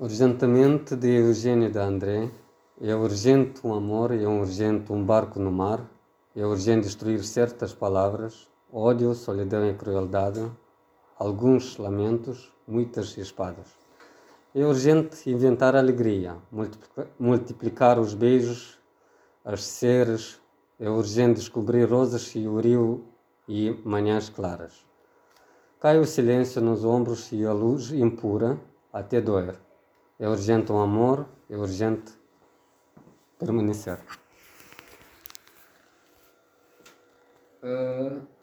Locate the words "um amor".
3.66-4.12, 30.72-31.28